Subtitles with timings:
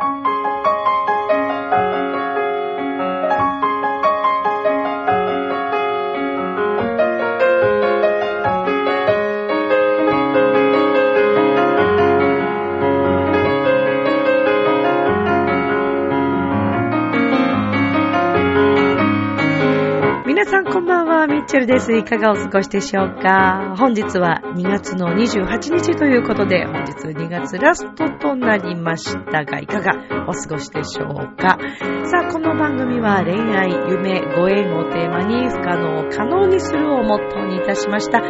[0.00, 0.37] 皆
[21.48, 21.94] チェルです。
[21.94, 23.74] いかがお過ごしでしょうか？
[23.78, 29.94] 本日は2月の28日ということで、本日2月ラストとなりましたが、いかが
[30.28, 31.56] お過ごしでしょうか？
[32.04, 38.20] さあ、この番組は恋愛、夢、ご縁をテーマに不可能を可能にするをモットーにいたしました。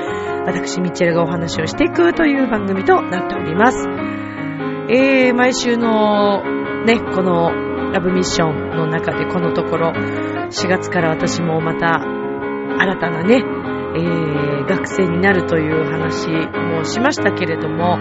[0.47, 3.85] 私、ミッチェルがお話をしていくという番組となっております。
[4.91, 6.45] えー、毎週の
[6.85, 7.51] ね、この
[7.91, 12.01] ラブミッションの中でこのところ、4月から私もまた
[12.79, 17.99] 新たなね、えー、学生になるという話もしましたけれども、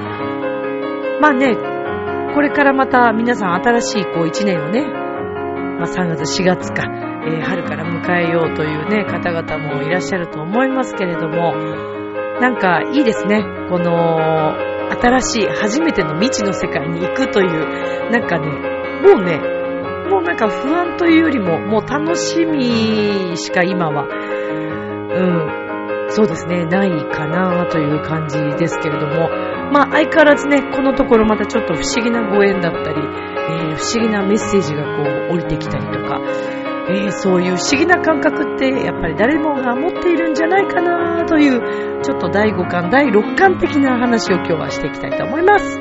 [1.22, 1.56] まあね、
[2.34, 11.54] これからまた皆さん新しいこう1年をね、まあ3月4月か、えー春から迎えようというね、方々もいらっしゃると思いますけれども、
[12.40, 14.56] なんかいいですね、この
[15.02, 18.48] 新しい初めての未知の世界に行くという、なんかね、
[19.02, 19.40] もうね、
[20.10, 24.08] もうなんか不安というよりも、もう楽しみしか今は、
[25.18, 29.30] うん、そうですね、ないかなという感じですけれども、
[29.72, 33.02] まあ相変わらずね、このところまたちょっと不思議なご縁だったり、
[33.50, 36.22] えー不思議なメッセージがこう降りてきたりとか、
[36.90, 45.80] えーそういう不思議な感覚ってやっぱり誰もが持っているんじゃないかなという、ちょっと第5巻、第6巻的な話を今日はしていきたいと思います。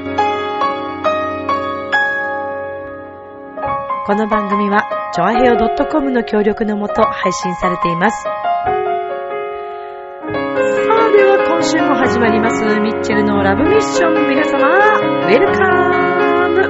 [4.07, 5.57] この番組は、ちょあへよ
[5.91, 8.45] .com の協力のもと配信されています。
[11.06, 14.28] さあ、では今週も始まります、ミッチェルのラブミッション。
[14.28, 15.62] 皆様、ウェルカ
[16.50, 16.64] ム。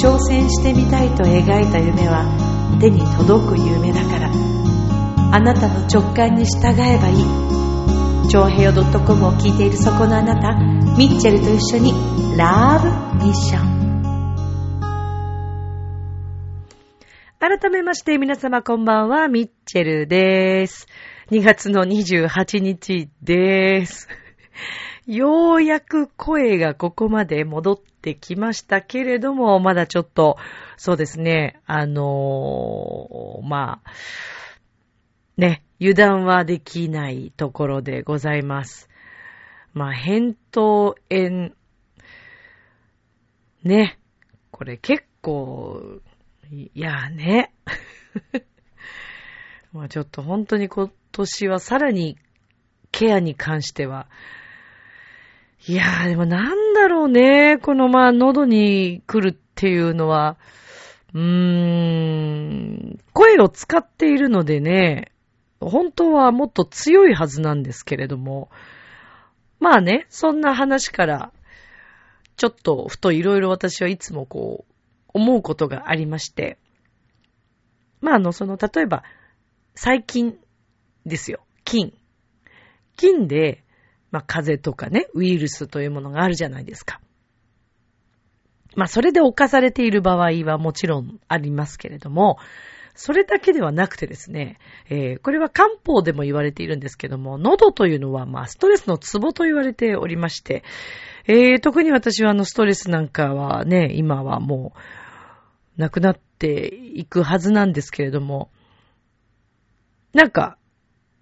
[0.00, 2.24] 挑戦してみたいと描いた夢は
[2.80, 4.32] 手に届く夢だから。
[5.32, 7.24] あなたの直感に従えばいい。
[8.28, 10.54] 長平洋 .com を聞いているそこのあなた
[10.96, 11.92] ミッチェルと一緒に
[12.36, 13.71] ラブミッション。
[17.62, 20.88] 改めまして皆様こんばんはミッチェルです。
[21.30, 24.08] 2月の28日です。
[25.06, 30.38] ようやく声がここまで戻ってきましたけれども、まだちょっと、
[30.76, 33.90] そうですね、あのーまあ、
[35.36, 38.88] ね、油断はできないところでございます。
[39.72, 41.52] まあ、扁桃炎、
[43.62, 44.00] ね、
[44.50, 46.00] これ結構、
[46.54, 47.50] いやね。
[49.72, 52.18] まあちょっと本当に今年はさらに
[52.90, 54.06] ケアに関しては、
[55.66, 60.36] いやーでもなんだろうね、このまあ喉に来るっていうのは、
[61.14, 65.10] うーん、声を使っているのでね、
[65.58, 68.50] 本当はもっと強いはずなんですけれども、
[69.58, 71.32] まあね、そんな話から、
[72.36, 74.71] ちょっとふといろいろ私はいつもこう、
[75.14, 76.58] 思うことがありまして、
[78.00, 79.04] まああの、その、例えば、
[79.74, 80.36] 細菌
[81.06, 81.40] ですよ。
[81.64, 81.92] 菌。
[82.96, 83.62] 菌で、
[84.10, 87.00] まあ、風邪とかね、ウイルスというものがあるじゃないですか。
[88.74, 92.38] まあ、それで侵されている場合はもちろんありますけれども、
[92.94, 94.58] それだけではなくてですね、
[94.90, 100.62] えーこれは漢方でも言われているんですけども、喉というのは、まあ、ストレスのツボと言われておりまして、
[101.26, 104.78] えー特に私はあの、ストレスなんかはね、今はもう、
[105.76, 108.50] なくなっていくはずなんですけれども、
[110.12, 110.58] なんか、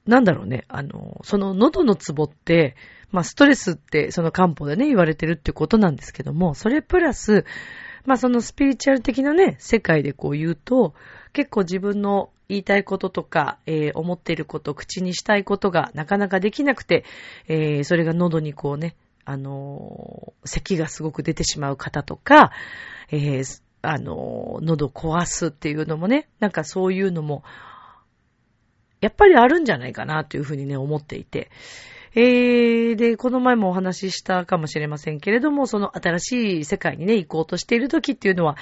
[0.06, 2.74] なんだろうね、あの、その喉のツボって、
[3.10, 7.44] まあストレスってその漢方でね言われてるってことなんですけども、それプラス、
[8.04, 10.94] まあそのスピリチュアル的なね、世界でこう言うと、
[11.32, 17.04] 結構自分の言いたいこととか、えー思っていること、口にしたいことがなかなかできなくて、
[17.48, 22.52] えーそれが喉にこうね、あのー咳がすごく出てしまう方とか、
[23.10, 27.42] えーあの喉壊すっていうのもね、なんかそういうのも、
[29.00, 31.50] やっぱりあるんじゃないかなというふうにね、思っていて。
[32.12, 38.56] えー、で、この前もお話ししたかもしれませんけれども、その新しい世界にね、行こうとしている時っていうのは、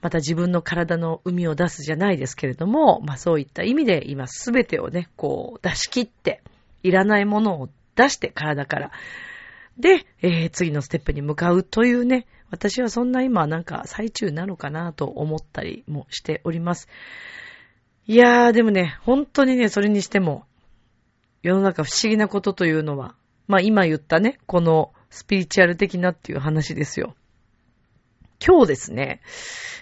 [0.00, 6.42] また自分の体の海を出すじゃないですけれども、まあそういった意味で今すべてをね、こう出し切って、
[6.82, 8.90] いらないものを出して体から。
[9.78, 16.88] で、えー次のステップに向かうというね、私はそんな今なんか最中なのかなと思ったりもしております。
[18.06, 20.44] いやー、でもね、本当にね、それにしても、
[21.42, 23.16] 世の中不思議なことというのは、
[23.48, 27.16] まあ今言ったね、このスピリチュアル的なっていう話ですよ。
[28.44, 29.20] 今日ですね、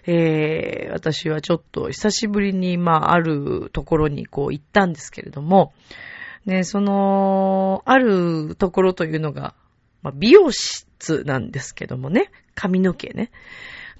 [0.07, 5.75] えー、私はちょっと久しぶりに、まあ、あるところにこう行ったんですけれども、
[6.47, 9.55] ね、その、あるところというのが、
[10.03, 13.31] まあ、美容室なんですけどもね、髪の毛ね。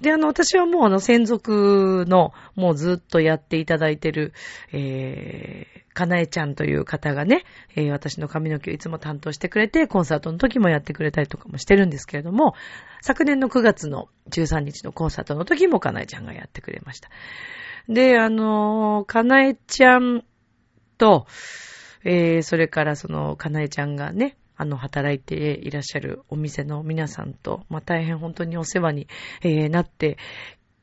[0.01, 4.33] で、あの、私はもうあの、専属の、もうずっとやっていただいてる、
[4.73, 7.43] えー、かなえちゃんという方がね、
[7.75, 12.55] えー、私の髪の毛をいつも担当してくれて、コンサートの時もやってくれたりとかもしてるんですけれども、
[13.01, 17.09] 昨年の9月の13日のコンサートの時もかなえちゃんがやってくれました。
[17.87, 20.23] で、あの、かなえちゃん
[20.97, 21.27] と、
[22.03, 29.07] えー、それからその、かなえちゃんがね、あの、働いていらっしゃるお店の皆さんと、まあ、大変本当にお世話に、
[29.41, 30.17] えー、なって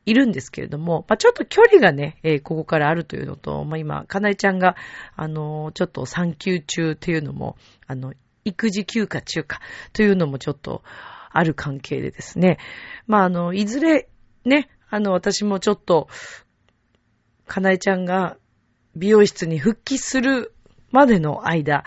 [0.05, 4.77] いるんですけれども、まあ、ちょっと距離がね、えー、ここからあるというのと、まあ、今、かなえちゃんが、
[5.17, 7.56] あの、ちょっと産休中というのも、
[7.87, 8.12] あの、
[8.44, 9.61] 育児休暇中か
[9.94, 10.83] というのもちょっと
[11.31, 12.59] ある関係でですね、
[13.06, 14.11] まあ、あの、いずれ、
[14.44, 16.09] ね、あの、私もちょっと、
[17.47, 18.37] かなえちゃんが
[18.94, 20.53] 美容室に復帰する
[20.91, 21.85] までの間、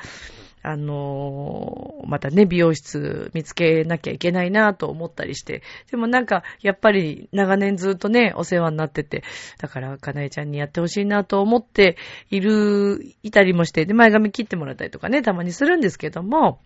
[0.66, 5.62] あのー、またね、美容室見つけなきゃいけないなと思ったりして。
[5.92, 9.24] でもなんか、やっぱり長年ずっとね、お世話になってて、
[9.60, 11.98] だから、かなえちゃんにやってほしいなと思って
[12.32, 16.62] いる、いたりもして、で、前髪切ってもらったりとかね、たまにするんですけども、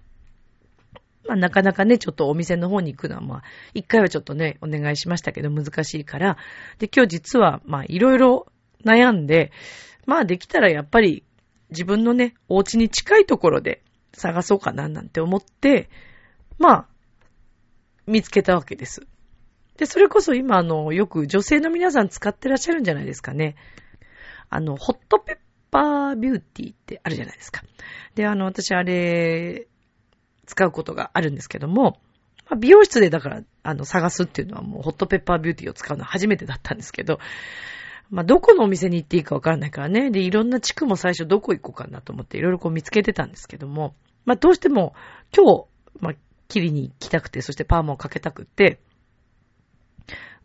[1.27, 6.37] まあ、なかなかね、ちょっとお店の方に行くのは、まあ、一回はちょっとね、お願いしましたけど、難しいから。
[6.77, 8.45] で、今日実は、まあ、いろいろ
[8.85, 9.51] 悩んで、
[10.05, 11.23] まあ、できたらやっぱり、
[11.69, 13.81] 自分のね、お家に近いところで
[14.13, 15.89] 探そうかななんて思って、
[16.57, 16.85] まあ、
[18.05, 19.05] 見つけたわけです。
[19.77, 23.55] で、それこそ今、あの、よく女性の皆さん使ってらっしゃるんじゃないですかね。
[24.49, 25.37] あの、ホットペッ
[25.69, 27.63] パービューティーってあるじゃないですか。
[28.15, 29.67] で、あの、私あれ、
[30.45, 31.99] 使うことがあるんですけども、
[32.49, 37.19] まあ、美容室でだから、あの、探すっていうのはもうホットペッパービューティーを使うのは初めてだったんですけど、
[38.09, 40.11] まあ、どこのお店に行っていいかわからないからね。
[40.11, 43.95] で、いろんな地区も最初どこ行こうかなと思っていろいろこう見つけてたんですけども、
[44.25, 44.93] まあ、どうしても
[45.35, 45.65] 今日、
[45.99, 46.13] まあ、
[46.47, 48.79] 切りに行きたくて、そしてパーマをかけたくて、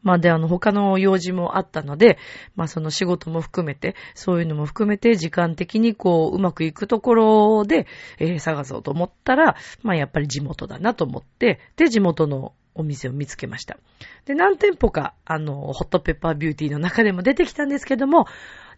[0.03, 2.19] まあで、あの、他の用事もあったので、
[2.56, 7.87] まあその仕事も含めて、そういうのも含めて、時間的にこう、うまくいくところで、
[8.19, 13.79] えー、探そうと思ったら、まあやっぱり地元だなと思って、で、地元のお店を見つけました。
[14.25, 18.27] で、何店舗か、あの、ホットペッパービューティーの中でも出てきたんですけども、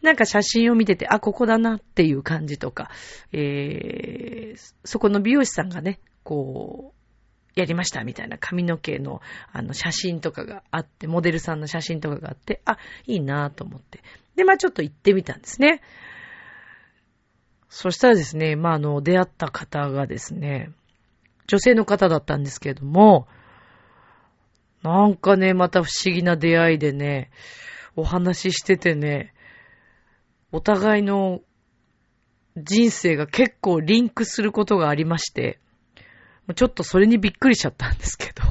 [0.02, 2.91] なんか写真を見てて、あ、ここだなっていう感じとか、
[3.32, 7.05] えー、そこの美容師さんがね、こう、
[7.55, 9.20] やりましたみたいな髪の毛の
[9.52, 14.02] あの写真とかがあって、モデルさんの写真とかがあって、あ、いいなと思って。
[14.35, 15.81] で、まあちょっと行ってみたんですね。
[17.69, 20.70] そしたらですね、まああの、出会った方がですね、
[21.46, 23.29] 女性の方だったんですけれども、
[24.84, 27.31] なんかね、また不思議な出会いでね、
[27.96, 29.32] お話ししててね、
[30.52, 31.40] お互いの
[32.58, 35.58] 人生が結構リンクすることがありまして、
[36.54, 38.42] ちょっとそれにびっくりしちゃったんですけど。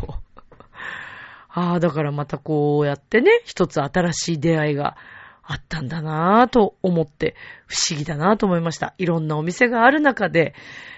[1.53, 4.97] ああ、だからまたこうやってね、一つ新しい出会いが
[5.43, 7.35] あったんだなぁと思って、
[7.67, 8.93] 不思議だなぁと思いました。
[8.97, 10.53] いろんなお店がある中で、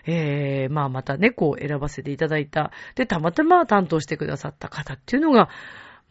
[0.05, 2.71] えー、まあまたね、こう選ばせていただいた。
[2.95, 5.49] で、たまたま担当してくださった方っていうのが、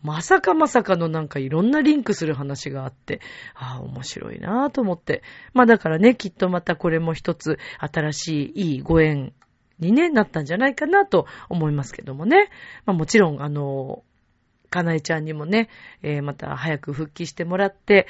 [0.03, 3.21] まさかまさかのなんかいろんなリンクする話があって、
[3.55, 5.23] ああ、面白いなぁと思って。
[5.55, 9.33] まあだからね、きっとまたこれも一つ新しいいいご縁
[9.79, 12.51] にね、なったんじゃないかなと思いますけどもね。
[12.85, 14.03] まあもちろん、あの、
[14.75, 15.69] かなえちゃんにもね、
[16.03, 18.09] えー、また早く復帰してもらって、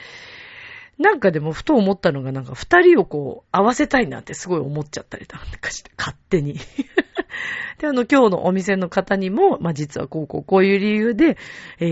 [0.99, 6.55] なんかでもふと思ったのがなんか二人をこう合わせたいなってすごい思っちゃったりとかして、勝手に。
[7.79, 11.37] で、あの今日のお店の方にも、まあ実はこうこうこういう理由で、
[11.81, 11.85] え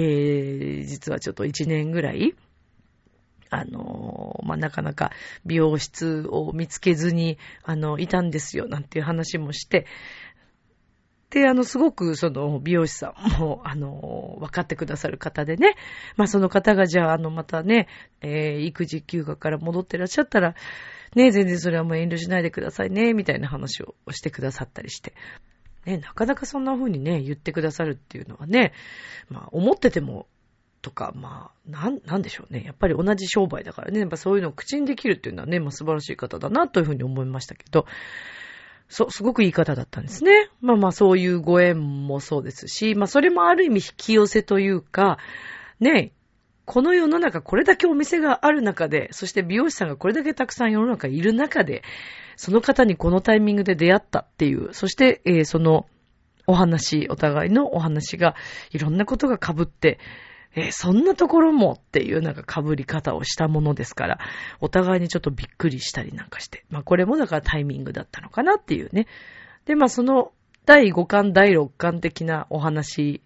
[0.85, 2.35] ー、実はちょっと一年ぐらい、
[3.53, 5.13] あの、まあ、なかなか
[5.45, 9.87] 美容室を見つけずに、あの、いたんですよ、なんていう話もして、
[11.33, 15.77] で、あの、すごく、その、美容師さんも、あの、分かってくださる方でね。
[16.17, 17.89] まあ、その方が、じゃあ、あの、またね、
[18.21, 20.55] えー、育児休暇から戻ってらっしゃったら、
[21.17, 25.15] ね、全然それはもう遠慮しないでくださいね、みたいな話をしてくださったりして。
[25.87, 28.75] ね、なかなかそんな風にね、言ってくださるっていうのはね、
[29.31, 30.27] まあ、思ってても、
[30.83, 32.63] とか、まあ、なん、なんでしょうね。
[32.65, 37.87] やっぱり同じ商売だからね、やっぱそういうのを口にできるっていうのはね、まあ素晴らしい方だなというふうに思いましたけど、
[38.93, 40.51] そ、すごくいい方だったんですね。
[40.61, 45.17] まあまあそういうご縁もそうですし、まあそれもある意味引き寄せというか、
[45.81, 46.13] ね、
[46.67, 51.83] この世の中これだけお店がある中で、そして美容師さんがこれだけたくさん世の中いる中で、
[52.37, 55.87] その方にこのタイミングで出会ったっていう、そして、えー、その
[56.47, 58.35] お話、お互いのお話が
[58.73, 59.99] いろんなことが被って、
[60.55, 64.19] えー、そんなところもっていうなんか被り方をしたものですから、
[64.61, 69.07] お互いにちょっとびっくりしたりなんかして、まあこれもだからタイミングだったのかなっていうね。
[69.65, 70.33] で、まあその
[70.67, 73.23] 第5巻、第6巻的なお話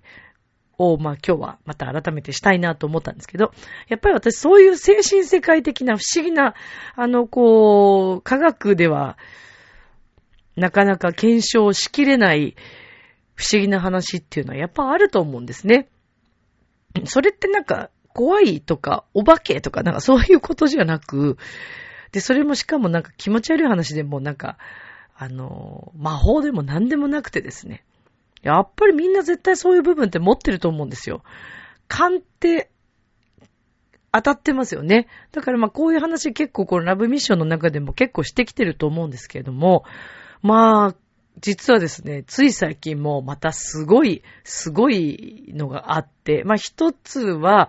[0.79, 3.53] を、まあ今日はまた改めてしたいなと思ったんですけど、
[3.89, 6.55] やっぱり私そういう精神世界的な不思議な、
[6.95, 9.19] あの、こう、科学では、
[10.57, 12.57] なかなか検証しきれない
[13.35, 15.89] 不思議な話っていうのはやっぱあると思うんですね。
[17.05, 21.37] それってなんか怖いとかお化けとかなんかそういうことじゃなく、
[22.13, 24.57] で、それもしかもなんか気持ち悪い話でもなんか、
[25.15, 27.85] あの、魔法でも何でもなくてですね。
[28.43, 31.23] やっぱりみんな絶対そういう部分って持ってると思うんですよ。
[31.89, 32.71] 勘って
[34.13, 35.09] 当たってますよね。
[35.33, 39.85] だからまあこういう話結構このラブミッションの中でも結構してきてると思うんですけれども、
[40.43, 40.95] まあ、
[41.41, 47.69] 実はですね、つい最近もまたすごい、すごいのがあって、まあ一つは、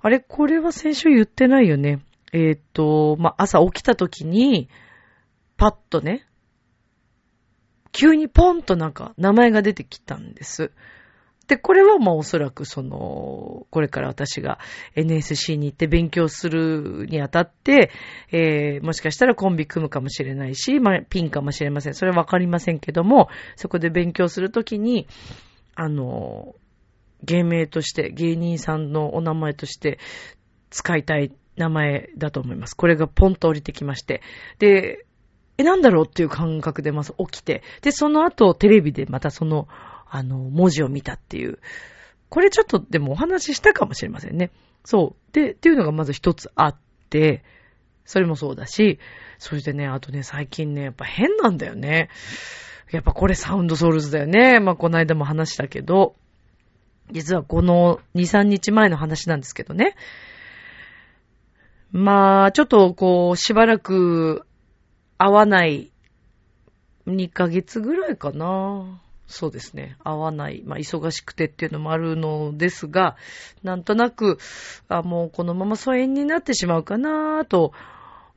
[0.00, 2.00] あれ、これは先週言ってないよね。
[2.32, 4.68] えっ、ー、と、まあ朝起きた時に、
[5.56, 6.26] パッとね、
[7.92, 10.70] 急にポンとなんか名前が出てきたんです。
[11.48, 14.58] で、これはまあおそらくその、これから私が
[14.96, 17.90] NSC に行って勉強するにあたって、
[18.32, 21.94] えー、もしかしたらコンビ組むかもしれないし、まあピンかもしれません。
[21.94, 25.06] それはわかりませんけども、そこで勉強するときに、
[25.74, 26.54] あの、
[27.22, 29.98] 芸名として、芸人さんのお名前として
[30.70, 32.74] 使いたい名前だと思います。
[32.74, 34.20] これがポンと降りてきまして。
[34.58, 35.06] で、
[35.58, 39.68] え、なんだろうっていう感覚でまず起きて、で、その後テレビでまたその、
[40.08, 41.58] あの、文字を見たっていう。
[42.28, 44.50] これちょっとでもお話ししたかもしれませんね。
[44.84, 45.32] そう。
[45.32, 46.76] で、っていうのがまず一つあっ
[47.10, 47.42] て、
[48.04, 48.98] それもそうだし、
[49.38, 52.08] そしてね、あとね、最近ね、やっぱ変なんだよね。
[52.92, 54.60] やっぱこれサウンドソウルズだよね。
[54.60, 56.14] まあ、この間も話したけど、
[57.10, 59.96] 実はこの2、3日前の話なんですけどね。
[61.92, 64.46] まあ、ちょっとこう、しばらく
[65.18, 65.92] 会わない
[67.06, 69.00] 2ヶ月ぐらいかな。
[69.26, 69.96] そうですね。
[70.04, 70.62] 会わない。
[70.64, 73.16] まあ、忙しくてっていうのもあるのですが、
[73.62, 74.38] なんとなく、
[74.88, 77.72] あ、もうこのまま疎遠になってしまうかなと、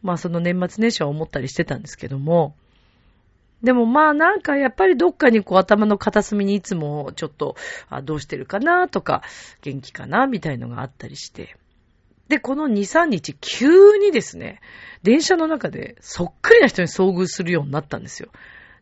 [0.02, 2.56] まあ、その年末年始は思ったりしてたんですけども、
[3.62, 7.56] でもまあなんかやっぱりどっかにこう頭の片隅にいつもちょっと、
[7.90, 9.22] あどうしてるかなとか、
[9.62, 11.58] 元気かなみたいのがあったりして。
[12.30, 14.62] で、この2、3日急にですね、
[15.04, 18.30] 電車の中でそっくりな人に遭遇するようになったんですよ。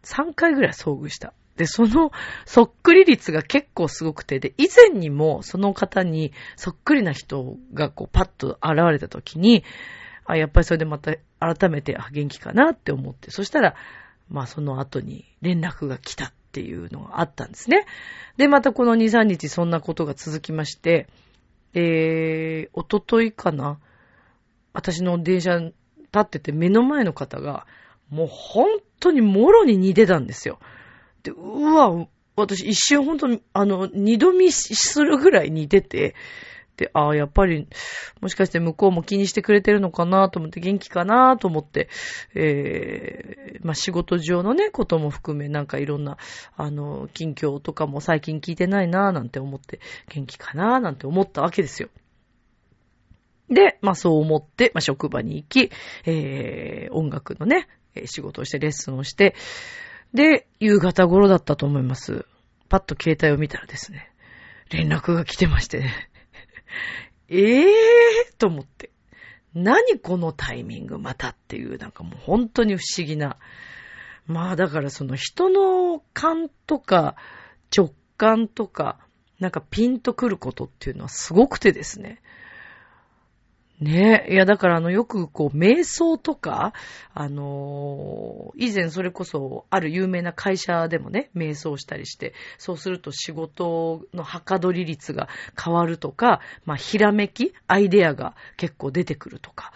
[0.04, 1.34] 3回ぐらい遭遇した。
[1.58, 2.12] で、その
[2.46, 9.64] そっくり率が結構すごくて、で、以前にもその方にそっくりな人がこうパッと現れた時に、
[10.26, 13.76] あ、やっぱりそれでまた改めて、あ、元気かなって思って、そしたら、
[14.30, 17.86] まあその後に連絡が来たっていうのがあったんですね。
[18.38, 21.08] で、またこの2、3日そんなことが続きまして、
[21.74, 23.80] えー、おとといかな
[24.74, 25.74] 私の電車立
[26.20, 27.66] ってて目の前の方が、
[28.10, 30.60] もう本当にもろに似てたんですよ。
[31.32, 36.16] うわ、私一瞬本当に、あの、二度見するぐらい似てて、
[36.78, 37.68] で、ああ、やっぱり、
[38.22, 41.90] もしかして向こうも気にしてくれてるのかなと思って、元気かなと思って、
[42.36, 46.18] えー、まあ、仕事上のね、ことも含め、なんかいろんな、
[46.56, 49.80] あの、近況とかも最近聞いてないななんて思って、
[50.10, 51.90] 元気かななんて思ったわけですよ。
[53.50, 55.72] で、まあ、そう思って、まあ、職場に行き、
[56.06, 57.68] えー、音楽のね、
[58.06, 59.34] 仕事をしてレッスンをして、
[60.14, 62.26] で、夕方頃だったと思います。
[62.70, 64.12] パッと携帯を見たらですね、
[64.70, 66.10] 連絡が来てましてね。
[67.30, 68.92] え えーと思って。
[69.54, 73.38] 何このタイミングまたっていう、なんかもう本当に不思議な。
[74.28, 77.16] まあだからその人の感とか
[77.76, 79.00] 直感とか、
[79.40, 82.22] なんかピンとくることっていうのはすごくてですね。
[83.80, 84.34] ねえ。
[84.34, 86.74] いや、だからあの、よくこう、瞑想とか、
[87.14, 95.30] あのー、以前それこそ、ある有名な会社でもね、瞑想したりして、そうすると仕事のはかどり率が
[95.64, 99.72] 変わるとか、まあ、ひらめき、アイデアが結構出てくるとか。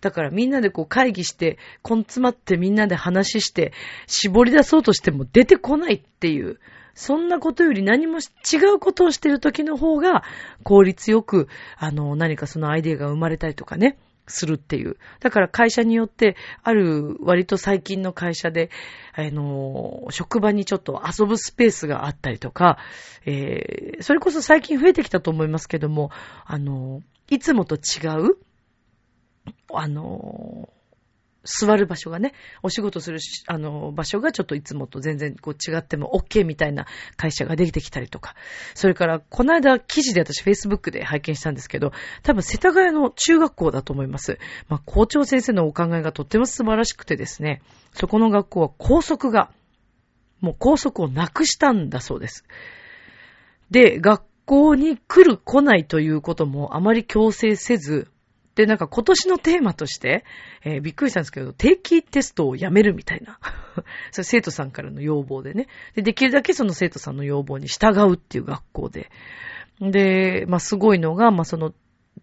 [0.00, 3.74] だからみんなでこう会議して、根詰まってみんなで話して、
[4.06, 6.58] 絞り出そうとしても出てこないっていう、
[6.94, 10.22] そんなことより何も違うことをしてる時の方が
[10.62, 14.96] 効率よく、あの、何かそのアイデアが生まれたりとかね、するっていう。
[15.20, 18.70] だから会社によって、ある割と最近の会社で、
[19.14, 22.78] あの、職場にちょっと遊ぶスペースがあったりとか、
[23.24, 26.10] えー、それこそ最近増えてきたと思いますけども、
[26.44, 28.36] あの、いつもと違う、
[29.74, 30.68] あの
[31.44, 38.34] 座る場所がね、お仕事するしあの、場所がちょっといつもと全然こう違っても OK みたいな会社ができてきたりとか。
[38.74, 44.38] それから、この間記事で私 Facebook で拝見したんですけど、多分世田谷の中学校だと思います。
[44.68, 49.50] まあ、校長先生のお考えがとっても素晴らしくてですね、そこの学校は校則が、
[50.40, 52.44] もう校則をなくしたんだそうです。
[53.70, 58.11] で、学校に来る来ないということもあまり強制せず、
[58.54, 60.24] で、なんか今年のテーマとして、
[60.64, 63.38] えー、びっくりしたんですけど、定期テストをやめるみたいな。
[64.12, 66.02] それ生徒さんからの要望でねで。
[66.02, 69.10] できるだけその生徒さんの要望に従うっていう学校で。
[69.80, 71.72] で、まあ、すごいのが、まあ、その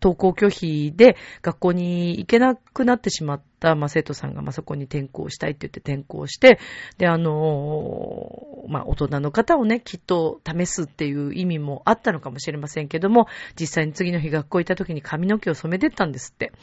[0.02, 6.60] 登校拒否で学校に行けなくなってしまった、まあ、生徒さんが、まあ、そこに転校したいって言って転校して、
[6.98, 13.28] で、あのー、まあ、大人の方をね、きっと試すっていう意味もあったのかもしれませんけども、
[13.60, 16.54] 実際に次の日学校行った時に髪の毛を染めてったんですって。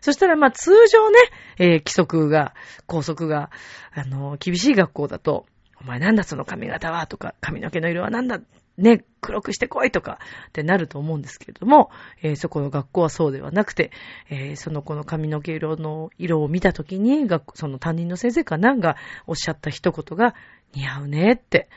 [0.00, 1.18] そしたら、まあ、通常ね、
[1.58, 2.54] えー、規則が、
[2.86, 3.50] 校則が、
[3.92, 5.46] あのー、厳しい学校だと、
[5.80, 8.40] お前なんだその髪型はとか、髪の毛の色はなんだ
[8.76, 11.90] ね、黒くしてこいとかってなると思うんですけれども、
[12.22, 13.92] えー、そこの学校はそうではなくて、
[14.30, 20.34] えー、その子の髪の毛色の色を見たときに、その担任の先生かなんがおっしゃった一言が、
[20.74, 21.68] 似合うねって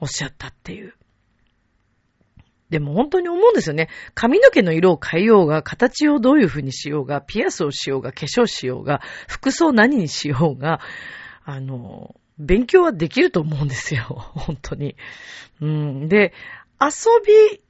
[0.00, 0.94] おっしゃったっていう。
[2.70, 3.88] でも本当に思うんですよね。
[4.14, 10.80] 髪の毛の色を変えようが、形をどういう風にしようが、ピアスをしようが、化粧しようが、服装何にしようが、
[11.44, 14.04] あの、勉強はできると思うんですよ。
[14.34, 14.96] 本当に。
[15.60, 16.08] うん。
[16.08, 16.32] で、
[16.80, 16.88] 遊
[17.24, 17.62] び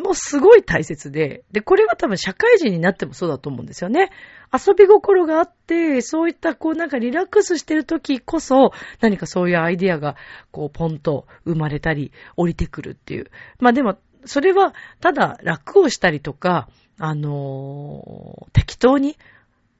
[0.00, 4.10] もすごい大切で、で、これは多分社会人になってもそうだと思うんですよね。
[4.52, 10.16] 遊び心があって、そういったこうなんかリラックスしてる時こそ、何かそういうアイディアが
[10.50, 13.30] こうポンと生まれたり、降りてくるっていう。
[13.60, 19.16] まあでも、それはただ楽をしたりとか、あのー、適当に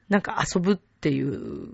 [0.09, 1.69] なんか遊ぶっていう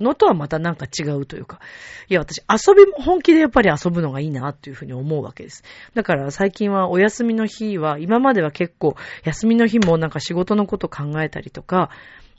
[0.00, 1.60] のとはまたなんか違うというか。
[2.08, 5.62] いや、私遊びも本気でやっぱり遊ぶのがいいなっていうふうに思うわけです。
[5.94, 11.90] だから最近はお休みの日は、今までは結構休みの日もなんか仕事のこと考えたりとか、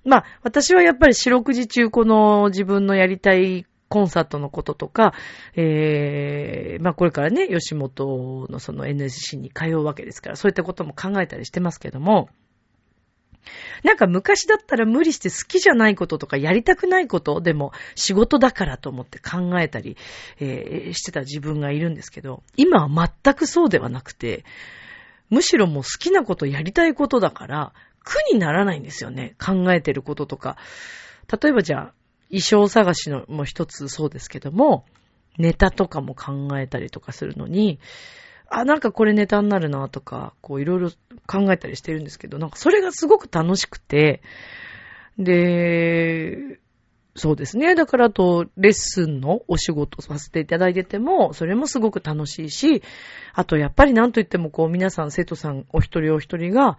[0.04, 5.14] まあ私はやっぱり四六時中この自分のやりたいコンサートのこととか、
[5.56, 12.30] えー、まあこれからね、吉本のその NSC に通うわけですから、そういったことも考えたりしてますけども、
[13.84, 19.98] なんか昔だったら無理して好きじゃないこととかやりたくないことでも仕事だからと思って考えたり、
[20.40, 24.46] えー、してた自分がいるんですけど、今は全くそうではなくて、
[25.30, 27.74] むしろもう好きなことやりたいことだから、
[28.04, 29.36] 苦にならないんですよね。
[29.40, 30.58] 考えてることとか。
[31.42, 31.94] 例えばじゃあ、
[32.30, 34.86] 衣装探しのも一つそうですけども、
[35.38, 37.80] ネタとかも考えたりとかするのに、
[38.52, 40.90] あ、なんかこれネタになるなとか、こういろいろ
[41.26, 44.22] 考えたりしてるんですけど、なんかそれがすごく楽しくて、
[45.18, 46.60] で、
[47.16, 47.76] そうですね。
[47.76, 52.84] だからあと、レッスンのお仕事させていただいてても、それもすごく楽しいし、
[53.34, 56.78] あとやっぱりなんといってもこう皆さん、生徒さんお一人お一人が、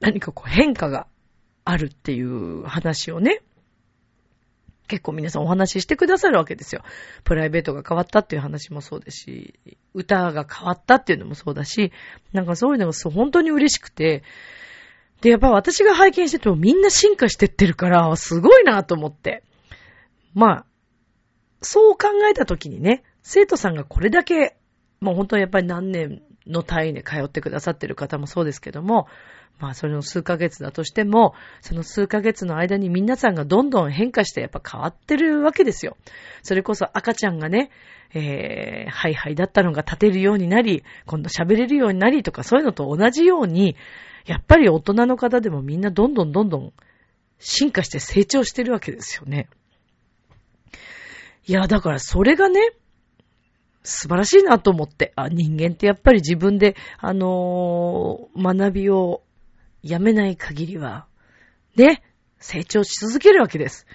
[0.00, 1.06] 何かこう変化が
[1.64, 3.42] あるっていう話をね、
[4.86, 6.82] 結構皆さんお話ししてくださるわけですよ。
[7.24, 9.54] プライベートが変わったっていう話もそうですし、
[9.94, 11.92] 歌が変わったっていうのもそうだし、
[12.32, 14.22] なんかそういうのが本当に嬉しくて、
[15.22, 19.42] で、やっぱ私が拝見しててもみんな進化してってるから、すごいなと思って。
[20.34, 20.66] まあ、
[21.62, 24.56] そう考えた時にね、生徒さんがこれだけ、
[25.00, 29.06] もう本当にやっぱり何年の単位で通ってくださってる方もそうですけども、
[29.60, 35.96] まあそれの数ヶ月だとしても、その数ヶ月の間に皆さんがどんどん変化してやっぱ変わってるわけですよ。
[36.42, 37.70] それこそ赤ちゃんがね、
[38.14, 43.76] えー、ハイハイだったのが立てるようになり、今度喋れるようになりとかそういうのと同じように、
[44.26, 46.72] やっぱり大人の方でもみんなどんどんどんどん
[47.38, 49.48] 進化して成長してるわけですよね。
[51.46, 52.60] いや、だからそれがね、
[53.84, 59.22] 素晴らしいなと思って、あ、人間ってやっぱり自分で、あのー、学びを
[59.82, 61.06] やめない限りは、
[61.76, 62.02] ね、
[62.38, 63.86] 成長し続けるわけです。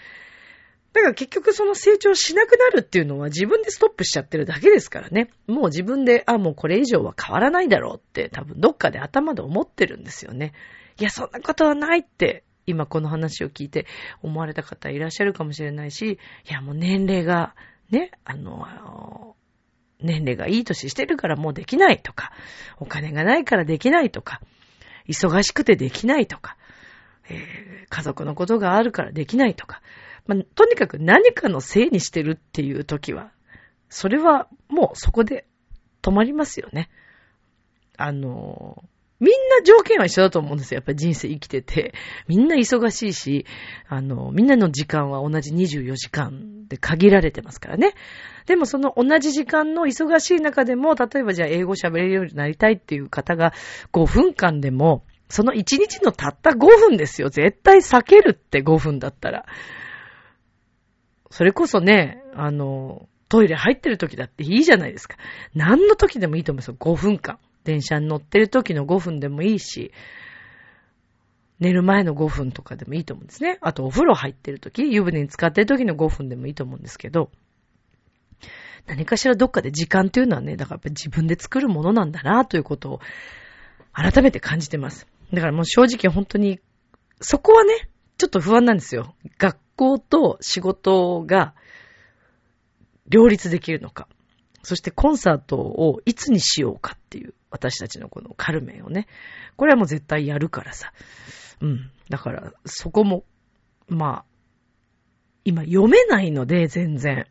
[0.94, 5.30] だから結局その成長しなくなるっていうのは自分でストップしちゃってるだけですからね。
[5.48, 10.54] もう自分で、あ、もうこれ以上は変わらないだろうって多分どっかで頭で思ってるんですよね。
[11.00, 13.86] いや、そんなことはないって今この話を聞いて
[14.22, 17.56] 思われた方いらっしゃるかもしれないし、いやもう年齢が
[17.92, 19.36] ね、あの、
[20.02, 22.32] 年齢がいい年してるからもうできないとか、
[22.78, 24.42] お金がないからできないとか、
[25.08, 26.58] 忙しくてできないとか、
[27.30, 29.82] えー、家族のことがあるからできないとか、
[30.28, 33.32] まあ、とにかく何かのせいにしてるっていう時は、
[33.90, 35.48] それはもうそこで
[36.02, 36.90] 止まりますよね。
[37.98, 38.84] あの、
[39.20, 40.78] みんな条件は一緒だと思うんですよ。
[40.78, 41.94] やっぱり人生生きてて。
[42.28, 43.46] みんな忙しいし、
[43.88, 47.96] あの、みんなの時間は同じ24時間で限られてますからね。
[48.46, 53.54] でもその同じ時間の忙しい中でも、例えばじゃあ英語喋れるようになりたいっていう方が
[53.92, 57.30] 5分間でも、その1日のたった5分ですよ。
[57.30, 59.46] 絶対避けるって5分だったら。
[61.30, 65.18] それこそね、あの、トイレ入ってる時だっていいじゃないですか。
[65.54, 66.76] 何の時でもいいと思うんですよ。
[66.80, 67.38] 5分間。
[67.64, 69.92] 電車に乗ってる時の5分でもいいし、
[71.60, 73.58] 寝る前の5分とかでもいいと思うんですね。
[73.62, 77.32] あとお風呂入ってる時、湯船に浸かってる時の5分でもいいと思うんですけど、
[78.88, 83.00] 何かしらどっかで時間っていうのはね、だからやっぱ自分で作るものなんだなということを
[83.94, 85.06] 改めて感じてます。
[85.34, 86.60] だからもう正直本当に、
[87.22, 89.16] そこはね、ちょっと不安なんですよ。
[89.38, 91.54] 学校と仕事が
[93.08, 94.08] 両立できるのか。
[94.64, 99.08] そしてコンサートをいつにしようかっていう私たちのこのカルメンをね。
[99.56, 100.94] これはもう絶対やるからさ。
[101.62, 101.92] うん。
[102.10, 103.24] だからそこも、
[103.88, 104.26] まあ、
[105.46, 107.28] 今読めないので全然。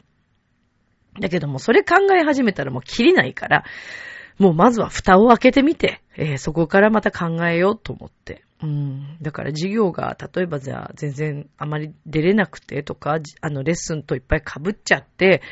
[1.20, 3.64] だけどもそれ考え始めたらもう切りないから、
[4.38, 8.44] もうまずは蓋を開けてみて、えー、そこからまた考えようと思って。
[8.62, 9.16] うん。
[9.22, 15.42] だから授業が、例えばじゃあ全然あまり出れなくてとか、あのレッスンといっぱい被っちゃって、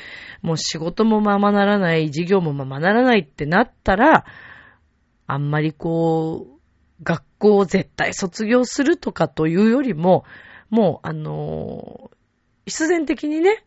[0.43, 4.25] もう仕事もままならない、授業もままならないってなったら、
[5.27, 6.57] あんまりこう、
[7.03, 10.25] 学校を絶対卒業するとかというよりも、
[10.71, 12.11] もうあの
[12.67, 13.65] 必然的にね、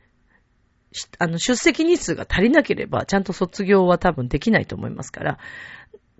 [1.20, 5.38] あの、出席日数が足りなければ、ちゃんと卒業は多分できないと思いますから、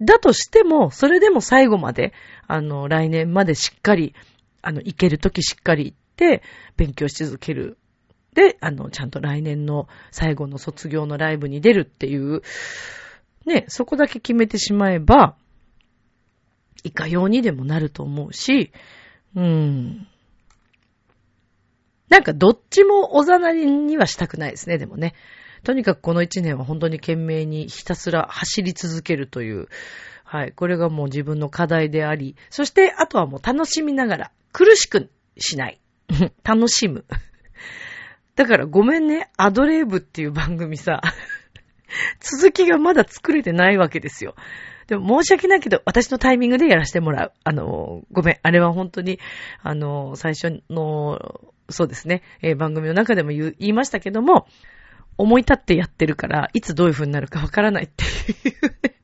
[0.02, 2.14] だとしても、それでも最後まで、
[2.48, 4.14] あの、来年までしっかり、
[4.62, 6.44] あの、行けるときしっかり行って、
[6.78, 7.78] 勉強し続ける。
[8.34, 12.44] で、あの、ちゃんと来年の最後の卒業のライブに出るっていう、
[13.50, 15.36] ね、そこだけ決めてしまえば、
[16.84, 18.72] いかようにでもなると思うし、
[19.36, 20.08] うん。
[22.08, 25.14] なんかどっちもおざなりにはしたくないですね、でもね。
[25.64, 29.68] とにかくこの一年は本当に懸命にひたすら走り続けるという、
[30.24, 35.80] はい、これがもう自分の課題であり、そしてあとはもう楽しみながら、苦しくしない。
[36.44, 37.06] 楽しむ。
[38.36, 41.02] だからごめんね、アドレーブっていう番組さ、
[42.20, 44.36] 続きがまだ作れてないわけですよ。
[44.88, 47.34] でも申し訳ないけど、私のタイミングでやらせてもらう。
[47.44, 48.38] あの、ごめん。
[48.42, 49.20] あれは本当に、
[49.62, 54.48] あの、最初の、そうですね、えー、番組の中でも言いましたけども、
[55.18, 58.04] 思い立ってやってるから、いつどういう風になるかわからないって
[58.50, 58.96] いうね。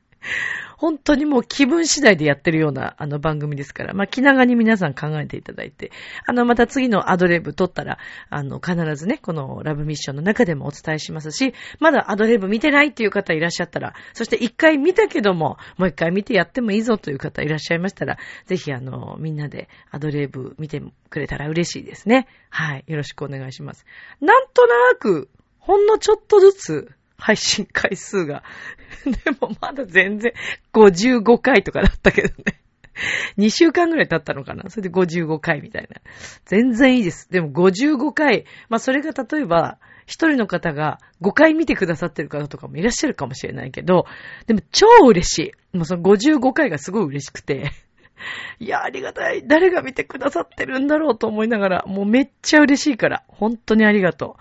[0.76, 5.90] 本当にもう気分次第でやってるようなあの番組ですから、まあ気長に皆さん考えていただいて、
[6.26, 7.98] あのまた次のアドレブ撮ったら、
[8.30, 22.26] あの必ずね、このラブミッションの中でもお伝えしますし、まだアドレブ見てないっていう方いらっしゃったら、そして一回見たけども、もう一回見てやってもいいぞという方いらっしゃいましたら、ぜひあの、みんなでアドレブ見てくれたら嬉しいですね。
[22.50, 22.84] はい。
[22.86, 23.86] よろしくお願いします。
[24.20, 28.42] なんとなく、ほんのちょっとずつ、配信回数が。
[29.04, 30.32] でもまだ全然
[30.72, 32.60] 55回とかだったけどね。
[33.38, 36.00] 2週間ぐらい経ったのかなそれで55回みたいな。
[36.44, 37.30] 全然いいです。
[37.30, 38.44] でも55回。
[38.68, 44.06] まあそれが例えば、一人の方が5回見てくださってる方とかもいらっしゃるかもしれないけど、
[44.46, 45.76] でも超嬉しい。
[45.76, 47.72] もうその55回がすごい嬉しくて。
[48.60, 49.46] いや、ありがたい。
[49.46, 53.24] 誰が見てくださってるんだろうと思いながら、もうめっちゃ嬉しいから。
[53.28, 54.36] 本当にありがと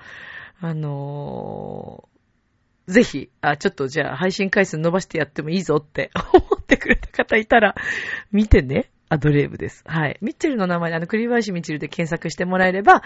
[0.62, 0.66] う。
[0.66, 2.15] あのー、
[2.88, 7.76] ぜひ、あ、ちょっとじゃあ配信回数伸ばしてやってもいいぞって 思ってくれた方いたら、
[8.32, 8.90] 見てね。
[9.08, 9.84] アドレーブです。
[9.86, 10.18] はい。
[10.22, 13.04] ミッチェルの名前で、あの、栗林ミッチェルで検索してもらえれば、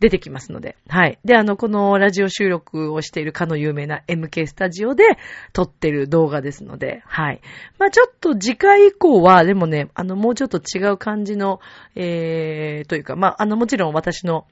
[0.00, 0.76] 出てきますので。
[0.88, 1.18] はい。
[1.26, 5.04] で、あの、このラジオ収録をしているかの有名な MK スタジオで
[5.52, 7.42] 撮ってる動画ですので、はい。
[7.78, 11.60] まあちょっと次回以降は、でもね、あの、もうちょっと違う感じの、
[11.96, 14.46] えー、というか、まああの、もちろん私の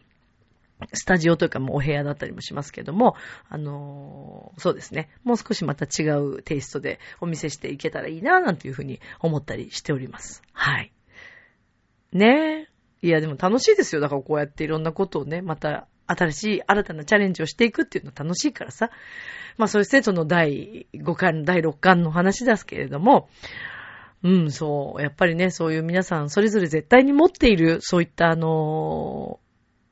[0.92, 3.16] スタジオというかもうお部屋だったりもしますけども、
[3.48, 5.10] あのー、そうですね。
[5.24, 10.42] もう少しまた違うテイストでお見せしていけたらいいな、なんていうふうに思ったりしております。
[10.52, 10.92] はい。
[12.12, 12.68] ね
[13.02, 13.06] え。
[13.06, 14.00] いや、でも楽しいですよ。
[14.00, 18.90] だからこうやっていろんなことをね、また新しい新たなチャレンジをしていくっていうのは楽しいからさ。
[19.56, 23.28] まあそしてその第5巻、第6巻の話ですけれども、
[24.22, 25.02] うん、そう。
[25.02, 29.49] やっぱりね、そういう皆さんそれぞれ絶対に持っている、そういったあのー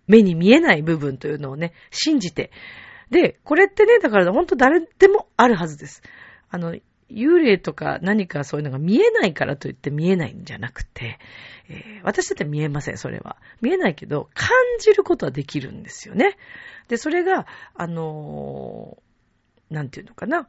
[0.08, 2.50] 目に見えない部分というのをね、信じて。
[3.10, 6.02] で、これってね、だから本当誰でもあるはずです。
[6.50, 6.74] あの、
[7.10, 11.18] 幽霊とか何かそういうのが見えないからといって見えないんじゃなくて、
[11.68, 13.36] えー、私だって見えません、それは。
[13.62, 16.36] 見えないけど、感じることはできるんですよね。
[16.88, 20.48] で、それが、あのー、なんていうのかな。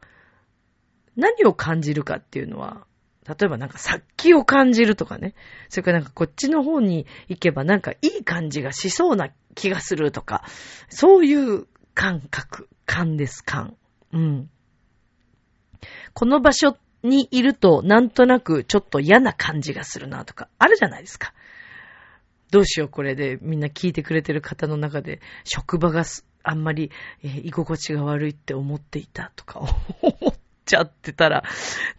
[1.16, 2.86] 何を感じるかっていうのは、
[3.28, 5.34] 例えばなんか殺気を感じるとかね。
[5.68, 10.44] それからなんかこっちの方に行けばなんかいい感じがしそうな気がするとか、
[10.88, 13.76] そういう感覚、感です、感。
[14.12, 14.50] うん。
[16.14, 21.34] この場所にいるとなんとなくちょっと嫌な感じがするなとか、あるじゃないですか。
[22.50, 26.04] どうしようこれでみんな聞いてくれてる方の中で職場が
[26.42, 26.90] あんまり、
[27.22, 29.60] 居心地が悪いって思っていたとか
[30.00, 30.34] 思っ
[30.70, 31.44] ちゃってたら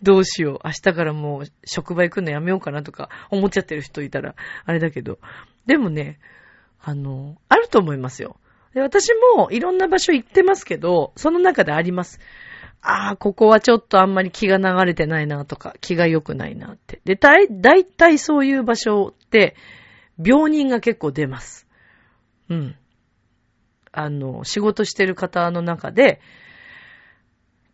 [0.01, 0.59] どうしよう。
[0.65, 5.19] 明日からもう職場行くのやめようかなとか思っちゃってる人いたらあれだけど。
[5.65, 6.19] でもね、
[6.81, 8.37] あの、あると思いますよ。
[8.73, 12.19] で私もいろんな場所行ってますけど、その中であります。
[12.81, 16.99] ああ、ここはちょっとあんまり気が流れてないなとか、気が良くないなって。
[17.05, 19.55] で、だい、だいたいそういう場所って、
[20.23, 21.67] 病人が結構出ます。
[22.49, 22.75] うん。
[23.91, 26.21] あの、仕事してる方の中で、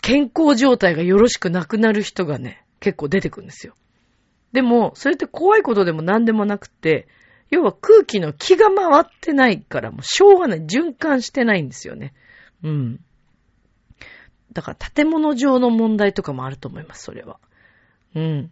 [0.08, 3.76] 健康状態がよろしくなくなる人がね、結構出てくるんですよ。
[4.54, 7.10] でも、それって怖いことでも何でもなくて、
[7.50, 10.62] 要は空気の気が回ってないから、もうしょうがない。
[10.62, 12.14] 循環してないんですよね。
[12.64, 13.02] うん。
[14.54, 17.38] だから建物上の問題とかもあると思います、それは。
[18.16, 18.52] うん。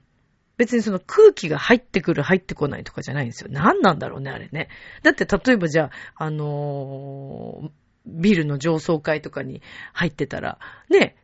[0.58, 3.50] 別にその空気が入ってくる、入ってこないとかじゃないんですよ。
[3.50, 4.68] 何なんだろうね、あれね。
[5.04, 7.70] だって例えばじゃあ、あのー、
[8.08, 9.62] ビルの上層階とかに
[9.94, 11.16] 入ってたら、ね、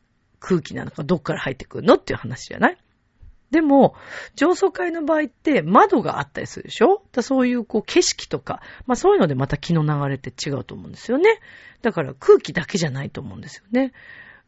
[0.41, 0.91] 空気なの？
[0.91, 1.93] かどっから入ってくるの？
[1.95, 2.77] っていう話じゃない？
[3.51, 3.95] でも、
[4.35, 7.01] 上層階の場合って窓があったりするでしょ？
[7.21, 11.39] そういうこう景色とか、まあそういうのでまた気の流れって違うと思うんですよね。
[11.81, 13.93] だから空気だけじゃないと思うんですよね。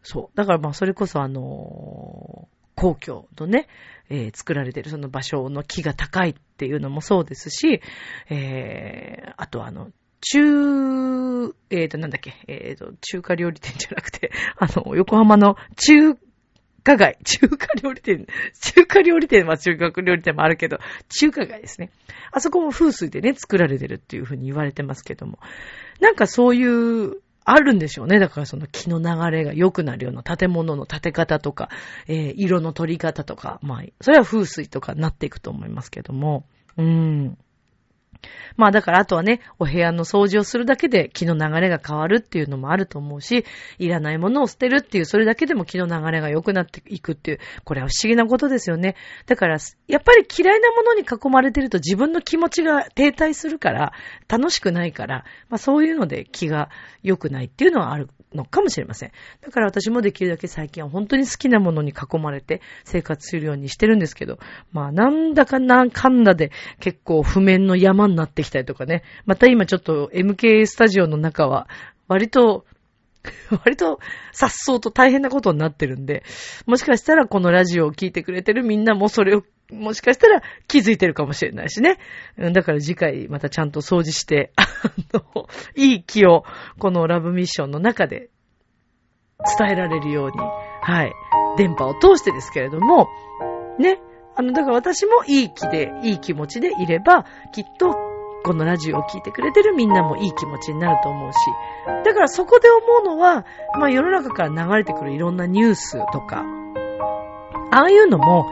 [0.01, 0.37] そう。
[0.37, 3.67] だからまあそれこそあのー皇居のね、
[4.09, 7.81] えー、作られてるその場所の木が高いっていうのもそうですし、
[8.31, 9.91] えー、あとあの、
[10.23, 16.15] 中、えーと、なんだっけ、えーと、中華料理店じゃなくて、 あの、横浜の中
[16.83, 18.25] 華街、 中華料理店、
[18.61, 21.91] 中華料理店は中華料理店もあるけど、中華街ですね。
[22.31, 25.39] あそこも風水でね、作られてるっていうふうに言われてますけども。
[25.99, 28.19] なんかそういうあるんでしょうね。
[28.19, 31.69] だからその気の流れが良くなるような建物の建て方とか、
[32.07, 36.45] えー、色の取り方とか、まあ、それは風水とかになっていくと思いますけども。
[36.77, 37.37] うーん。
[38.55, 43.45] まあだからあとはね、お部屋の掃除をするだけで気の流れが変わるっていうのもあると思うし、
[43.79, 48.95] いらないものを捨てるっていう、それだけでも気の流れが良くなっていくっていう、これは不思議なことですよね。
[49.25, 49.57] だから、
[49.87, 53.93] やっぱり嫌いなものに囲まれてると自分の気持ちが停滞するから、
[54.27, 56.69] 楽しくないから、まあそういうので気が
[57.01, 59.11] 良くないっていうのはあるのかもしれません。
[59.41, 64.39] だから私もできるだけ最近は本当に好きなものに囲まれて生活するようにしてるんですけど、
[64.71, 71.67] まあなんだかなんかんだで結構譜面の山になってきたりとかね、また今ちょっと MK スタジオの中は
[72.07, 72.65] 割と
[73.63, 73.99] 割と、
[74.31, 76.23] さっそうと大変なことになってるんで、
[76.65, 81.97] もしかしたらこのラジオを聴いてくれてるみんなもそれを、もしかしたら気づいてるかもしれないしね。
[82.37, 84.63] だから次回またちゃんと掃除して、 あ
[85.13, 86.43] の、いい気を
[86.79, 88.29] このラブミッションの中で
[89.57, 90.37] 伝えられるように、
[90.81, 91.13] はい、
[91.57, 93.09] 電波を通してですけれども、
[93.79, 93.99] ね、
[94.35, 97.93] あの、だから私もいい気で、いい気持ちでいれば、きっと
[98.43, 101.37] このラジオを聴いてくれてるみんなもいい気持ちになると思うし、
[102.03, 103.45] だからそこで思うのは、
[103.79, 106.43] まあ世の中から流れてくるいろんなニュースとか、
[107.71, 108.51] ああいうのも、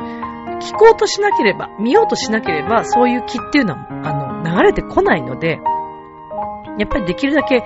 [0.62, 5.60] 聞こうとしなければ、見ようとしなければ、そういう気っていうのは、あの、流れてこないので、
[6.78, 7.64] やっぱりできるだけ、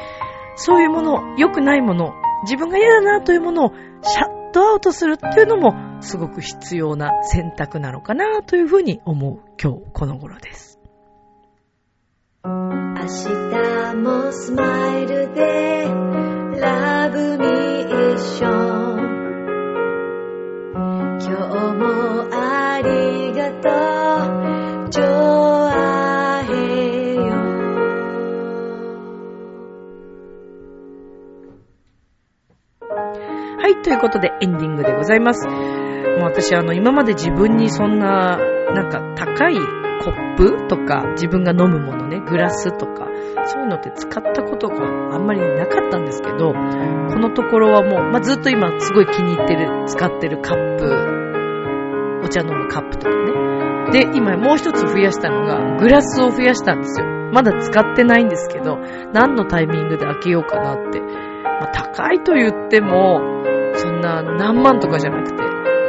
[0.56, 10.80] そういうもの、良くないもの、自分が嫌だなというものを、シャットアウトするっていうのも、すごく必要な選択なのかなというふうに思う今日この頃です。
[12.44, 12.52] 明
[13.02, 15.88] 日もスマイルで
[16.60, 18.95] ラブミッション
[33.86, 35.48] ということでエンディングでございます。
[35.48, 38.38] もう私あの今まで自分にそんな
[38.74, 39.56] なんか高い
[40.04, 43.08] コップとか、自分が飲むものね、グラスとか、
[43.46, 46.56] そういうのって使ったことがあんまりなかったんですけど、こ
[47.20, 50.86] のところはもう、まあ、ずっと今すごい気に入ってる、使ってるカップ、
[52.24, 53.92] お茶飲むカップとかね。
[53.92, 57.08] で、今もう一つ増やしたのが、グラスを増やしたんですよ。
[57.32, 58.78] まだ使ってないんですけど、
[59.14, 61.00] 何のタイミングで開けようかなって。
[61.02, 63.22] まあ、高いと言っても、
[63.76, 65.44] そんな何万とかじゃなくて、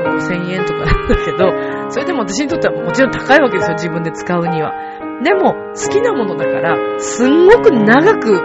[0.07, 4.73] 5000円とかなんだけど、それでも私にとってはもちろん高いわけですよ、自分で使うには。
[5.22, 8.40] でも、好きなものだから、すんごく長く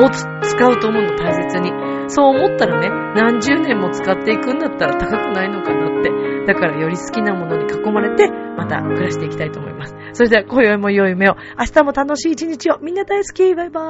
[0.00, 1.72] 持つ、使うと思うの、大切に。
[2.08, 6.10] そう思ったらね、何十年も使っていくんだったら高くないのかなって、
[6.46, 9.96] だからより好きなものに囲まれて、また暮らしていきたいと思います。
[10.12, 13.54] それでは、今宵も良い夢を、明日も楽しい一日を、みんな大好き。
[13.54, 13.80] バイバ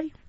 [0.00, 0.19] ーイ。